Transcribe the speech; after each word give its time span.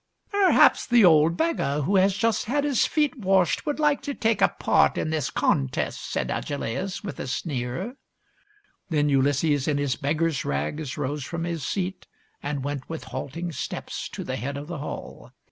Perhaps 0.31 0.87
the 0.87 1.05
old 1.05 1.37
beggar 1.37 1.81
who 1.81 1.95
has 1.97 2.15
just 2.17 2.45
had 2.45 2.63
his 2.63 2.87
feet 2.87 3.19
washed 3.19 3.67
would 3.67 3.79
like 3.79 4.01
to 4.01 4.15
take 4.15 4.41
a 4.41 4.47
part 4.47 4.97
in 4.97 5.11
this 5.11 5.29
con 5.29 5.67
test," 5.67 6.09
said 6.09 6.31
Agelaus, 6.31 7.03
with 7.03 7.19
a 7.19 7.27
sneer. 7.27 7.93
Then 8.89 9.09
Ulysses 9.09 9.67
in 9.67 9.77
his 9.77 9.95
beggar's 9.95 10.43
rags 10.43 10.97
rose 10.97 11.23
from 11.23 11.43
his 11.43 11.63
PENELOPE'S 11.63 11.75
WEB 11.75 12.07
175 12.41 12.41
seat 12.41 12.41
and 12.41 12.63
went 12.63 12.89
with 12.89 13.11
halting 13.11 13.51
steps 13.51 14.09
to 14.09 14.23
the 14.23 14.37
head 14.37 14.57
of 14.57 14.65
the 14.65 14.79
hall. 14.79 15.29